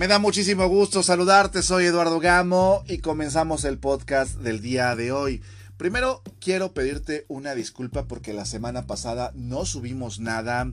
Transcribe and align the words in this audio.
Me 0.00 0.08
da 0.08 0.18
muchísimo 0.18 0.66
gusto 0.66 1.02
saludarte, 1.02 1.60
soy 1.60 1.84
Eduardo 1.84 2.20
Gamo 2.20 2.84
y 2.88 3.00
comenzamos 3.00 3.66
el 3.66 3.76
podcast 3.76 4.38
del 4.38 4.62
día 4.62 4.96
de 4.96 5.12
hoy. 5.12 5.42
Primero 5.76 6.22
quiero 6.40 6.72
pedirte 6.72 7.26
una 7.28 7.54
disculpa 7.54 8.08
porque 8.08 8.32
la 8.32 8.46
semana 8.46 8.86
pasada 8.86 9.30
no 9.34 9.66
subimos 9.66 10.18
nada 10.18 10.72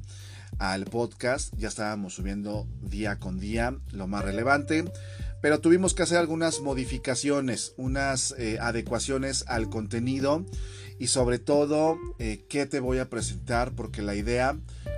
al 0.59 0.85
podcast, 0.85 1.53
ya 1.57 1.67
estábamos 1.67 2.13
subiendo 2.13 2.69
día 2.81 3.19
con 3.19 3.37
día 3.37 3.75
lo 3.91 4.07
más 4.07 4.23
relevante, 4.23 4.85
pero 5.41 5.59
tuvimos 5.59 5.93
que 5.93 6.03
hacer 6.03 6.19
algunas 6.19 6.61
modificaciones, 6.61 7.73
unas 7.75 8.33
eh, 8.37 8.59
adecuaciones 8.61 9.43
al 9.47 9.69
contenido 9.69 10.45
y 10.99 11.07
sobre 11.07 11.37
todo 11.37 11.97
eh, 12.17 12.45
qué 12.47 12.65
te 12.65 12.79
voy 12.79 12.99
a 12.99 13.09
presentar 13.09 13.73
porque 13.73 14.01
la 14.01 14.15
idea 14.15 14.57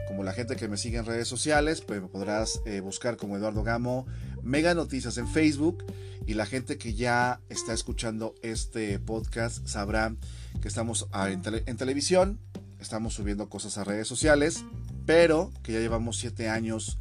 como 0.09 0.23
la 0.23 0.33
gente 0.33 0.55
que 0.55 0.67
me 0.67 0.75
sigue 0.75 0.97
en 0.97 1.05
redes 1.05 1.27
sociales, 1.27 1.81
pues 1.81 2.01
me 2.01 2.07
podrás 2.07 2.61
eh, 2.65 2.79
buscar 2.81 3.15
como 3.15 3.37
Eduardo 3.37 3.63
Gamo, 3.63 4.07
Mega 4.41 4.73
Noticias 4.73 5.19
en 5.19 5.27
Facebook 5.27 5.85
y 6.25 6.33
la 6.33 6.47
gente 6.47 6.79
que 6.79 6.95
ya 6.95 7.41
está 7.47 7.73
escuchando 7.73 8.33
este 8.41 8.97
podcast 8.97 9.65
sabrá 9.67 10.15
que 10.61 10.67
estamos 10.67 11.07
en, 11.13 11.41
en 11.65 11.77
televisión, 11.77 12.39
estamos 12.79 13.13
subiendo 13.13 13.49
cosas 13.49 13.77
a 13.77 13.83
redes 13.83 14.07
sociales, 14.07 14.65
pero 15.05 15.51
que 15.61 15.73
ya 15.73 15.79
llevamos 15.79 16.17
siete 16.17 16.49
años 16.49 16.97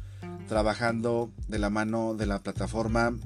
trabajando 0.47 1.33
de 1.47 1.57
la 1.57 1.71
mano 1.71 2.13
de 2.13 2.27
la 2.27 2.43
plataforma 2.43 3.17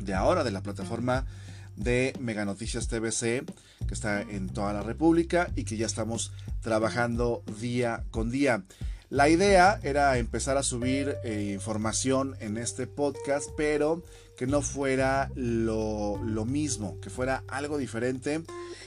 de 0.00 0.14
ahora, 0.14 0.44
de 0.44 0.52
la 0.52 0.62
plataforma 0.62 1.26
de 1.74 2.12
Mega 2.20 2.44
Noticias 2.44 2.86
TVC, 2.86 3.44
que 3.86 3.94
está 3.94 4.22
en 4.22 4.48
toda 4.48 4.72
la 4.72 4.82
República 4.82 5.50
y 5.56 5.64
que 5.64 5.76
ya 5.76 5.86
estamos 5.86 6.32
trabajando 6.60 7.42
día 7.60 8.04
con 8.12 8.30
día. 8.30 8.62
La 9.12 9.28
idea 9.28 9.78
era 9.82 10.16
empezar 10.16 10.56
a 10.56 10.62
subir 10.62 11.18
eh, 11.22 11.50
información 11.52 12.34
en 12.40 12.56
este 12.56 12.86
podcast, 12.86 13.50
pero 13.58 14.02
que 14.38 14.46
no 14.46 14.62
fuera 14.62 15.30
lo, 15.34 16.16
mismo, 16.46 16.98
que 16.98 17.10
fuera 17.10 17.44
algo 17.46 17.76
diferente 17.76 18.42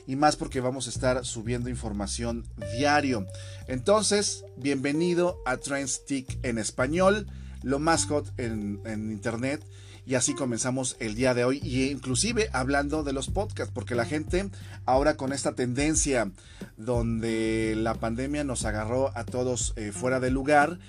y 0.08 0.16
más 0.16 0.36
porque 0.36 0.62
vamos 0.62 0.88
a 0.88 0.90
estar 0.90 1.24
subiendo 1.24 1.70
información 1.70 2.44
diario. 2.76 3.28
Entonces, 3.68 4.44
bienvenido 4.58 5.44
a 5.46 5.58
Trendstick 5.58 6.40
en 6.44 6.58
español, 6.58 7.28
lo 7.62 7.78
más 7.78 8.08
hot 8.08 8.28
en 8.40 8.82
internet 9.12 9.64
y 10.06 10.16
así 10.16 10.36
comenzamos 10.36 10.96
el 11.00 11.16
día 11.16 11.34
de 11.34 11.46
hoy 11.46 11.60
y 11.64 11.86
inclusive 11.86 12.50
hablando 12.54 13.04
de 13.04 13.14
los 13.14 13.30
podcasts 13.30 13.74
porque 13.74 13.96
la 13.96 14.06
gente 14.06 14.50
ahora 14.86 15.18
con 15.18 15.34
esta 15.34 15.54
tendencia 15.54 16.32
donde 16.78 17.74
la 17.76 17.96
pandemia 17.96 18.44
nos 18.44 18.66
agarró 18.66 19.12
a 19.18 19.26
todos 19.26 19.74
eh, 19.76 19.92
fuera 19.92 20.20
de 20.20 20.30
lugar 20.30 20.80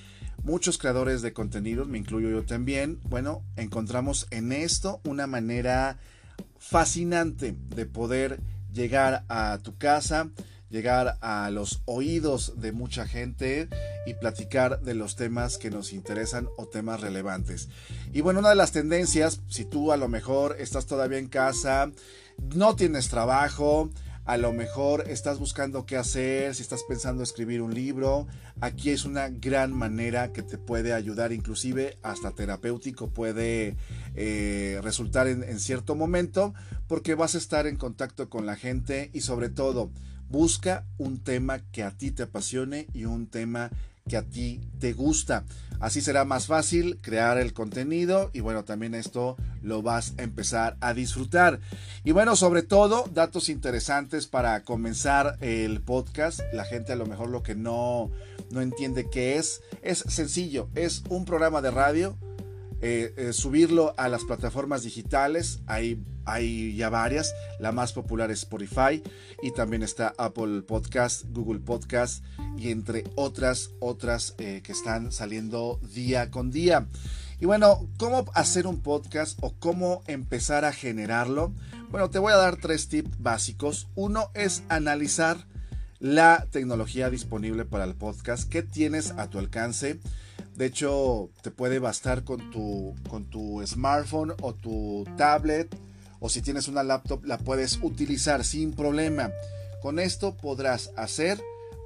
muchos 0.45 0.79
creadores 0.79 1.23
de 1.23 1.33
contenidos 1.33 1.89
me 1.89 1.99
incluyo 1.99 2.29
yo 2.31 2.45
también 2.45 3.01
bueno 3.05 3.43
encontramos 3.57 4.27
en 4.31 4.53
esto 4.53 5.01
una 5.05 5.27
manera 5.27 5.99
fascinante 6.59 7.57
de 7.75 7.87
poder 7.87 8.41
llegar 8.73 9.25
a 9.29 9.59
tu 9.63 9.77
casa 9.79 10.29
llegar 10.77 11.17
a 11.23 11.49
los 11.51 11.81
oídos 11.87 12.61
de 12.61 12.71
mucha 12.71 13.09
gente 13.09 13.71
y 14.05 14.13
platicar 14.13 14.83
de 14.83 14.93
los 14.93 15.17
temas 15.17 15.57
que 15.57 15.71
nos 15.71 15.95
interesan 15.95 16.49
o 16.59 16.67
temas 16.67 17.01
relevantes. 17.01 17.71
Y 18.13 18.21
bueno, 18.21 18.41
una 18.41 18.51
de 18.51 18.57
las 18.57 18.73
tendencias, 18.73 19.41
si 19.49 19.65
tú 19.65 19.91
a 19.91 19.97
lo 19.97 20.09
mejor 20.09 20.55
estás 20.59 20.85
todavía 20.85 21.17
en 21.17 21.29
casa, 21.29 21.91
no 22.55 22.77
tienes 22.77 23.09
trabajo, 23.09 23.89
a 24.27 24.37
lo 24.37 24.53
mejor 24.53 25.05
estás 25.09 25.39
buscando 25.39 25.87
qué 25.87 25.97
hacer, 25.97 26.55
si 26.55 26.61
estás 26.61 26.83
pensando 26.83 27.23
escribir 27.23 27.63
un 27.63 27.73
libro, 27.73 28.27
aquí 28.61 28.91
es 28.91 29.07
una 29.07 29.31
gran 29.31 29.73
manera 29.73 30.35
que 30.35 30.43
te 30.43 30.59
puede 30.59 30.93
ayudar, 30.93 31.33
inclusive 31.33 31.97
hasta 32.03 32.33
terapéutico 32.33 33.09
puede 33.09 33.77
eh, 34.15 34.79
resultar 34.83 35.27
en, 35.27 35.43
en 35.43 35.59
cierto 35.59 35.95
momento, 35.95 36.53
porque 36.87 37.15
vas 37.15 37.35
a 37.35 37.39
estar 37.39 37.67
en 37.67 37.77
contacto 37.77 38.29
con 38.29 38.45
la 38.45 38.57
gente 38.57 39.11
y 39.15 39.23
sobre 39.23 39.49
todo 39.49 39.91
Busca 40.29 40.85
un 40.99 41.19
tema 41.19 41.61
que 41.73 41.83
a 41.83 41.91
ti 41.91 42.11
te 42.11 42.25
apasione 42.25 42.87
y 42.93 43.05
un 43.05 43.27
tema 43.27 43.71
que 44.09 44.17
a 44.17 44.23
ti 44.23 44.61
te 44.79 44.93
gusta. 44.93 45.45
Así 45.81 46.01
será 46.01 46.25
más 46.25 46.47
fácil 46.47 46.99
crear 47.03 47.39
el 47.39 47.53
contenido 47.53 48.31
y 48.33 48.41
bueno, 48.41 48.65
también 48.65 48.95
esto 48.95 49.37
lo 49.63 49.83
vas 49.83 50.15
a 50.19 50.23
empezar 50.23 50.77
a 50.81 50.95
disfrutar. 50.95 51.61
Y 52.05 52.13
bueno, 52.13 52.37
sobre 52.37 52.63
todo, 52.63 53.05
datos 53.13 53.49
interesantes 53.49 54.27
para 54.27 54.63
comenzar 54.63 55.37
el 55.41 55.81
podcast. 55.83 56.41
La 56.53 56.65
gente 56.65 56.93
a 56.93 56.97
lo 56.97 57.07
mejor 57.07 57.29
lo 57.29 57.43
que 57.43 57.55
no, 57.55 58.11
no 58.51 58.63
entiende 58.63 59.11
qué 59.11 59.37
es, 59.37 59.61
es 59.83 59.99
sencillo, 60.09 60.69
es 60.75 61.03
un 61.09 61.25
programa 61.25 61.61
de 61.61 61.71
radio 61.71 62.17
eh, 62.83 63.15
eh, 63.17 63.33
subirlo 63.33 63.95
a 63.97 64.09
las 64.09 64.25
plataformas 64.25 64.83
digitales. 64.83 65.61
Hay, 65.67 66.05
hay 66.25 66.77
ya 66.77 66.91
varias. 66.91 67.35
La 67.59 67.73
más 67.73 67.93
popular 67.93 68.31
es 68.31 68.41
Spotify 68.41 69.03
y 69.43 69.53
también 69.53 69.83
está 69.83 70.15
Apple 70.19 70.63
Podcast, 70.63 71.25
Google 71.31 71.61
Podcast 71.61 72.23
y 72.59 72.71
entre 72.71 73.05
otras, 73.15 73.71
otras 73.81 74.35
eh, 74.39 74.61
que 74.63 74.73
están 74.73 75.11
saliendo 75.11 75.81
día 75.95 76.31
con 76.31 76.51
día. 76.51 76.87
Y 77.41 77.47
bueno, 77.47 77.89
¿cómo 77.99 78.25
hacer 78.35 78.67
un 78.67 78.81
podcast 78.81 79.39
o 79.43 79.55
cómo 79.59 80.03
empezar 80.07 80.65
a 80.65 80.73
generarlo? 80.73 81.53
Bueno, 81.91 82.11
te 82.11 82.19
voy 82.19 82.33
a 82.33 82.37
dar 82.37 82.57
tres 82.57 82.89
tips 82.89 83.19
básicos. 83.19 83.89
Uno 83.95 84.31
es 84.35 84.63
analizar 84.69 85.47
la 85.99 86.47
tecnología 86.51 87.09
disponible 87.11 87.65
para 87.65 87.85
el 87.85 87.95
podcast, 87.95 88.49
qué 88.51 88.63
tienes 88.63 89.13
a 89.13 89.29
tu 89.29 89.39
alcance. 89.39 89.99
De 90.57 90.65
hecho, 90.67 91.29
te 91.43 91.51
puede 91.51 91.79
bastar 91.79 92.25
con 92.25 92.51
tu, 92.51 92.95
con 93.11 93.27
tu 93.27 93.63
smartphone 93.67 94.33
o 94.41 94.55
tu 94.55 95.05
tablet 95.17 95.77
o 96.19 96.31
si 96.31 96.41
tienes 96.41 96.67
una 96.67 96.83
laptop 96.83 97.25
la 97.27 97.37
puedes 97.37 97.79
utilizar 97.83 98.43
sin 98.43 98.73
problema. 98.73 99.31
Con 99.83 99.99
esto 99.99 100.35
podrás 100.37 100.93
hacer 100.97 101.39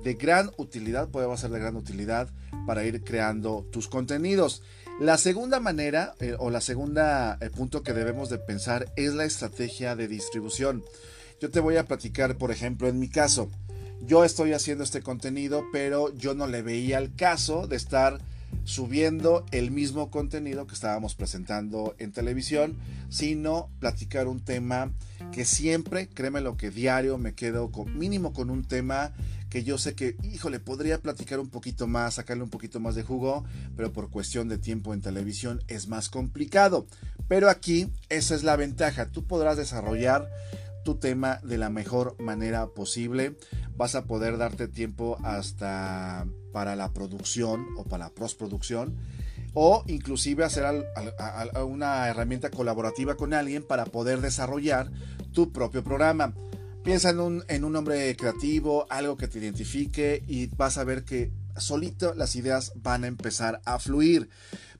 de 0.05 0.15
gran 0.15 0.51
utilidad, 0.57 1.09
puede 1.09 1.37
ser 1.37 1.51
de 1.51 1.59
gran 1.59 1.77
utilidad 1.77 2.29
para 2.67 2.85
ir 2.85 3.03
creando 3.03 3.67
tus 3.73 3.89
contenidos. 3.89 4.63
La 5.01 5.19
segunda 5.19 5.59
manera 5.59 6.15
eh, 6.21 6.37
o 6.39 6.51
la 6.51 6.61
segunda 6.61 7.39
eh, 7.41 7.51
punto 7.51 7.83
que 7.83 7.93
debemos 7.93 8.31
de 8.31 8.39
pensar 8.39 8.93
es 8.97 9.15
la 9.15 9.25
estrategia 9.25 9.97
de 9.97 10.07
distribución. 10.07 10.85
Yo 11.41 11.51
te 11.51 11.59
voy 11.59 11.77
a 11.77 11.87
platicar, 11.87 12.37
por 12.37 12.53
ejemplo, 12.53 12.87
en 12.87 13.01
mi 13.01 13.09
caso. 13.09 13.51
Yo 14.03 14.25
estoy 14.25 14.53
haciendo 14.53 14.85
este 14.85 15.03
contenido, 15.03 15.65
pero 15.73 16.15
yo 16.15 16.35
no 16.35 16.47
le 16.47 16.63
veía 16.63 16.99
el 16.99 17.15
caso 17.17 17.67
de 17.67 17.77
estar 17.77 18.21
subiendo 18.65 19.45
el 19.51 19.71
mismo 19.71 20.11
contenido 20.11 20.67
que 20.67 20.75
estábamos 20.75 21.15
presentando 21.15 21.95
en 21.99 22.13
televisión, 22.13 22.77
sino 23.09 23.69
platicar 23.79 24.29
un 24.29 24.41
tema 24.41 24.93
que 25.33 25.45
siempre, 25.45 26.09
créeme 26.09 26.41
lo 26.41 26.57
que 26.57 26.71
diario 26.71 27.19
me 27.19 27.35
quedo 27.35 27.71
con, 27.71 27.99
mínimo 27.99 28.33
con 28.33 28.51
un 28.51 28.65
tema 28.65 29.13
que 29.51 29.65
yo 29.65 29.79
sé 29.79 29.95
que, 29.95 30.17
híjole, 30.23 30.61
podría 30.61 30.99
platicar 30.99 31.41
un 31.41 31.49
poquito 31.49 31.89
más, 31.89 32.15
sacarle 32.15 32.45
un 32.45 32.51
poquito 32.51 32.79
más 32.79 32.95
de 32.95 33.03
jugo, 33.03 33.45
pero 33.77 33.93
por 33.93 34.09
cuestión 34.09 34.49
de 34.49 34.59
tiempo 34.59 34.95
en 34.95 35.01
televisión 35.01 35.61
es 35.67 35.89
más 35.89 36.09
complicado. 36.09 36.87
Pero 37.27 37.51
aquí 37.51 37.89
esa 38.09 38.37
es 38.37 38.45
la 38.45 38.57
ventaja, 38.57 39.07
tú 39.07 39.25
podrás 39.25 39.57
desarrollar 39.57 40.31
tu 40.91 40.97
tema 40.97 41.39
de 41.45 41.57
la 41.57 41.71
mejor 41.71 42.17
manera 42.19 42.67
posible. 42.67 43.37
Vas 43.77 43.95
a 43.95 44.07
poder 44.07 44.39
darte 44.39 44.67
tiempo 44.67 45.19
hasta 45.23 46.27
para 46.53 46.75
la 46.75 46.93
producción 46.93 47.65
o 47.77 47.85
para 47.85 48.07
la 48.07 48.11
postproducción 48.11 48.97
o 49.55 49.85
inclusive 49.87 50.43
hacer 50.43 50.65
una 51.65 52.09
herramienta 52.09 52.51
colaborativa 52.51 53.17
con 53.17 53.35
alguien 53.35 53.63
para 53.63 53.85
poder 53.85 54.21
desarrollar 54.21 54.91
tu 55.33 55.53
propio 55.53 55.85
programa. 55.85 56.35
Piensa 56.83 57.11
en 57.11 57.21
un, 57.21 57.45
en 57.47 57.65
un 57.65 57.73
nombre 57.73 58.17
creativo, 58.17 58.87
algo 58.91 59.17
que 59.17 59.29
te 59.29 59.39
identifique 59.39 60.25
y 60.27 60.49
vas 60.57 60.77
a 60.77 60.83
ver 60.83 61.05
que 61.05 61.31
solito 61.57 62.15
las 62.15 62.35
ideas 62.35 62.73
van 62.75 63.05
a 63.05 63.07
empezar 63.07 63.61
a 63.65 63.79
fluir. 63.79 64.29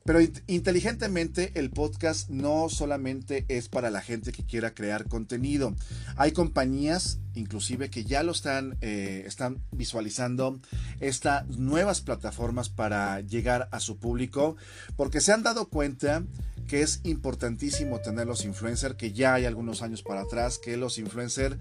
Pero 0.05 0.19
inteligentemente 0.47 1.53
el 1.55 1.71
podcast 1.71 2.31
no 2.31 2.69
solamente 2.71 3.45
es 3.49 3.69
para 3.69 3.91
la 3.91 4.01
gente 4.01 4.33
que 4.33 4.45
quiera 4.45 4.75
crear 4.75 5.07
contenido. 5.07 5.75
Hay 6.17 6.33
compañías 6.33 7.19
inclusive 7.35 7.91
que 7.91 8.05
ya 8.05 8.23
lo 8.23 8.33
están, 8.33 8.77
eh, 8.81 9.23
están 9.27 9.63
visualizando 9.71 10.61
estas 11.01 11.47
nuevas 11.49 12.01
plataformas 12.01 12.69
para 12.69 13.21
llegar 13.21 13.69
a 13.73 13.81
su 13.81 13.99
público 13.99 14.57
porque 14.97 15.21
se 15.21 15.33
han 15.33 15.43
dado 15.43 15.69
cuenta 15.69 16.25
que 16.67 16.83
es 16.83 17.01
importantísimo 17.05 18.01
tener 18.01 18.27
los 18.27 18.45
influencers, 18.45 18.95
que 18.95 19.13
ya 19.13 19.35
hay 19.35 19.45
algunos 19.45 19.83
años 19.83 20.03
para 20.03 20.23
atrás, 20.23 20.59
que 20.59 20.77
los 20.77 20.99
influencers 20.99 21.57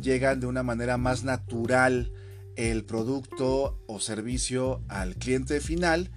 llegan 0.00 0.40
de 0.40 0.46
una 0.46 0.62
manera 0.62 0.96
más 0.96 1.24
natural 1.24 2.12
el 2.56 2.84
producto 2.84 3.82
o 3.86 4.00
servicio 4.00 4.82
al 4.88 5.16
cliente 5.16 5.60
final 5.60 6.10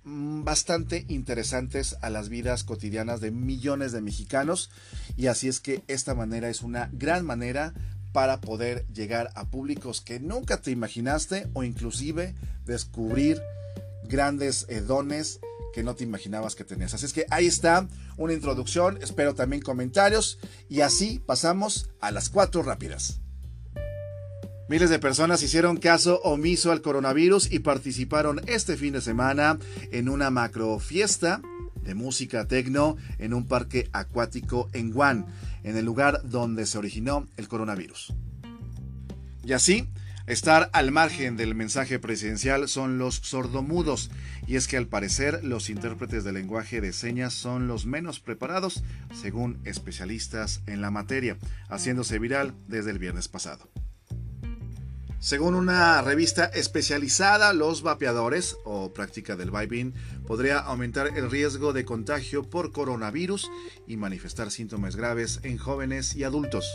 bastante 0.04 1.06
interesantes 1.08 1.98
a 2.02 2.10
las 2.10 2.30
vidas 2.30 2.64
cotidianas 2.64 3.22
de 3.22 3.32
millones 3.32 3.92
de 3.92 4.02
mexicanos 4.02 4.70
y 5.16 5.28
así 5.28 5.48
es 5.48 5.60
que 5.60 5.84
esta 5.88 6.14
manera 6.14 6.50
es 6.50 6.62
una 6.62 6.90
gran 6.94 7.26
manera 7.26 7.74
para 8.18 8.42
poder 8.42 8.84
llegar 8.88 9.30
a 9.36 9.46
públicos 9.46 10.02
que 10.02 10.20
nunca 10.20 10.60
te 10.60 10.72
imaginaste 10.72 11.46
o 11.54 11.64
inclusive 11.64 12.34
descubrir 12.66 13.40
grandes 14.06 14.66
eh, 14.70 14.82
dones 14.82 15.40
que 15.72 15.84
no 15.84 15.94
te 15.94 16.04
imaginabas 16.04 16.56
que 16.56 16.64
tenías. 16.64 16.96
Así 16.96 17.06
es 17.06 17.14
que 17.14 17.28
ahí 17.30 17.46
está 17.46 17.88
una 18.18 18.34
introducción, 18.34 18.98
espero 19.04 19.36
también 19.36 19.62
comentarios 19.62 20.40
y 20.68 20.82
así 20.82 21.22
pasamos 21.24 21.92
a 22.02 22.10
las 22.10 22.30
cuatro 22.30 22.64
rápidas. 22.64 23.22
Miles 24.68 24.90
de 24.90 24.98
personas 24.98 25.44
hicieron 25.44 25.78
caso 25.78 26.20
omiso 26.24 26.72
al 26.72 26.82
coronavirus 26.82 27.52
y 27.52 27.60
participaron 27.60 28.42
este 28.48 28.78
fin 28.78 28.94
de 28.94 29.02
semana 29.02 29.60
en 29.92 30.10
una 30.10 30.32
macro 30.32 30.80
fiesta 30.80 31.40
de 31.88 31.96
música 31.96 32.48
tecno 32.48 32.98
en 33.18 33.34
un 33.34 33.48
parque 33.48 33.90
acuático 33.94 34.70
en 34.74 34.92
Guan, 34.92 35.26
en 35.64 35.78
el 35.78 35.86
lugar 35.86 36.22
donde 36.24 36.68
se 36.68 36.78
originó 36.78 37.28
el 37.38 37.48
coronavirus. 37.48 38.14
Y 39.44 39.54
así, 39.54 39.88
estar 40.28 40.70
al 40.74 40.92
margen 40.92 41.38
del 41.38 41.56
mensaje 41.56 41.98
presidencial 41.98 42.68
son 42.68 42.98
los 42.98 43.16
sordomudos, 43.16 44.12
y 44.46 44.58
es 44.58 44.68
que 44.68 44.78
al 44.78 44.88
parecer 44.88 45.44
los 45.44 45.70
intérpretes 45.70 46.24
de 46.24 46.34
lenguaje 46.34 46.82
de 46.82 46.92
señas 46.92 47.34
son 47.34 47.68
los 47.68 47.86
menos 47.86 48.20
preparados, 48.20 48.84
según 49.14 49.60
especialistas 49.64 50.62
en 50.68 50.82
la 50.82 50.92
materia, 50.92 51.38
haciéndose 51.70 52.20
viral 52.20 52.54
desde 52.68 52.92
el 52.92 53.00
viernes 53.00 53.30
pasado. 53.30 53.70
Según 55.20 55.56
una 55.56 56.00
revista 56.04 56.46
especializada, 56.46 57.52
los 57.52 57.82
vapeadores 57.82 58.58
o 58.66 58.94
práctica 58.94 59.36
del 59.36 59.50
vaping 59.50 59.94
podría 60.28 60.60
aumentar 60.60 61.18
el 61.18 61.32
riesgo 61.32 61.74
de 61.74 61.86
contagio 61.86 62.44
por 62.44 62.72
coronavirus 62.72 63.50
y 63.88 63.98
manifestar 63.98 64.52
síntomas 64.52 64.96
graves 64.96 65.40
en 65.42 65.58
jóvenes 65.58 66.16
y 66.16 66.24
adultos. 66.24 66.72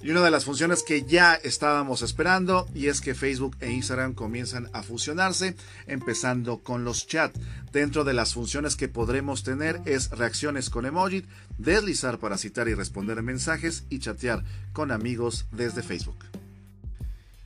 Y 0.00 0.10
una 0.10 0.22
de 0.22 0.30
las 0.30 0.44
funciones 0.44 0.84
que 0.84 1.02
ya 1.02 1.34
estábamos 1.34 2.02
esperando 2.02 2.68
y 2.72 2.86
es 2.86 3.00
que 3.00 3.16
Facebook 3.16 3.56
e 3.58 3.72
Instagram 3.72 4.14
comienzan 4.14 4.68
a 4.72 4.84
fusionarse, 4.84 5.56
empezando 5.86 6.58
con 6.62 6.84
los 6.84 7.06
chats. 7.08 7.40
Dentro 7.72 8.04
de 8.04 8.12
las 8.12 8.34
funciones 8.34 8.76
que 8.76 8.88
podremos 8.88 9.42
tener 9.42 9.80
es 9.86 10.10
reacciones 10.10 10.70
con 10.70 10.86
emoji, 10.86 11.24
deslizar 11.56 12.18
para 12.18 12.38
citar 12.38 12.68
y 12.68 12.74
responder 12.74 13.22
mensajes 13.22 13.86
y 13.88 13.98
chatear 13.98 14.44
con 14.72 14.92
amigos 14.92 15.46
desde 15.50 15.82
Facebook. 15.82 16.37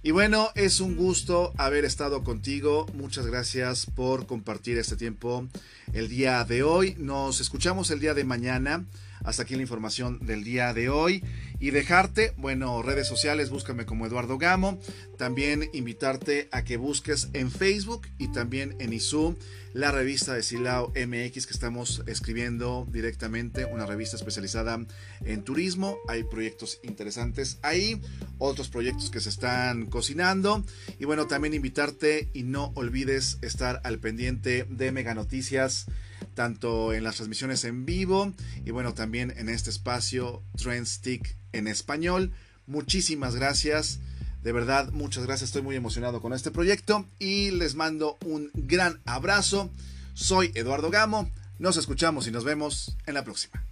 Y 0.05 0.11
bueno, 0.11 0.51
es 0.57 0.81
un 0.81 0.97
gusto 0.97 1.53
haber 1.59 1.85
estado 1.85 2.25
contigo. 2.25 2.87
Muchas 2.93 3.25
gracias 3.25 3.87
por 3.87 4.27
compartir 4.27 4.77
este 4.77 4.97
tiempo 4.97 5.47
el 5.93 6.09
día 6.09 6.43
de 6.43 6.65
hoy. 6.65 6.97
Nos 6.99 7.41
escuchamos 7.41 7.89
el 7.93 8.01
día 8.01 8.13
de 8.13 8.25
mañana. 8.25 8.85
Hasta 9.23 9.45
aquí 9.45 9.55
la 9.55 9.63
información 9.63 10.19
del 10.27 10.43
día 10.43 10.75
de 10.75 10.89
hoy. 10.89 11.23
Y 11.63 11.71
dejarte, 11.71 12.35
bueno, 12.39 12.83
redes 12.83 13.07
sociales, 13.07 13.49
búscame 13.49 13.87
como 13.87 14.05
Eduardo 14.05 14.37
Gamo. 14.37 14.81
También 15.17 15.71
invitarte 15.73 16.49
a 16.51 16.65
que 16.65 16.77
busques 16.77 17.29
en 17.35 17.53
Facebook 17.53 18.09
y 18.19 18.33
también 18.33 18.75
en 18.81 18.93
ISU 18.93 19.39
la 19.73 19.93
revista 19.93 20.35
de 20.35 20.43
Silao 20.43 20.89
MX 20.89 21.47
que 21.47 21.53
estamos 21.53 22.03
escribiendo 22.07 22.85
directamente, 22.91 23.65
una 23.65 23.87
revista 23.87 24.17
especializada 24.17 24.85
en 25.25 25.45
turismo. 25.45 25.99
Hay 26.09 26.25
proyectos 26.25 26.81
interesantes 26.83 27.61
ahí, 27.63 28.03
otros 28.39 28.69
proyectos 28.69 29.11
que 29.11 29.21
se 29.21 29.29
están 29.29 29.87
cocinando. 29.87 30.65
Y 30.99 31.05
bueno, 31.05 31.29
también 31.29 31.55
invitarte 31.55 32.29
y 32.35 32.43
no 32.43 32.73
olvides 32.75 33.39
estar 33.41 33.81
al 33.85 34.01
pendiente 34.01 34.67
de 34.69 34.91
Mega 34.91 35.15
Noticias 35.15 35.87
tanto 36.35 36.93
en 36.93 37.05
las 37.05 37.17
transmisiones 37.17 37.65
en 37.65 37.85
vivo 37.85 38.33
y 38.65 38.71
bueno, 38.71 38.95
también 38.95 39.35
en 39.37 39.49
este 39.49 39.71
espacio 39.71 40.43
Trendstick 40.57 41.37
en 41.53 41.69
español. 41.69 42.33
Muchísimas 42.67 43.35
gracias. 43.35 44.01
De 44.43 44.53
verdad, 44.53 44.91
muchas 44.93 45.25
gracias. 45.25 45.49
Estoy 45.49 45.63
muy 45.63 45.77
emocionado 45.77 46.21
con 46.21 46.33
este 46.33 46.51
proyecto 46.51 47.07
y 47.19 47.51
les 47.53 47.75
mando 47.75 48.19
un 48.25 48.51
gran 48.55 49.01
abrazo. 49.05 49.71
Soy 50.15 50.51
Eduardo 50.55 50.91
Gamo. 50.91 51.31
Nos 51.59 51.77
escuchamos 51.77 52.27
y 52.27 52.31
nos 52.31 52.45
vemos 52.45 52.97
en 53.07 53.15
la 53.15 53.25
próxima. 53.25 53.65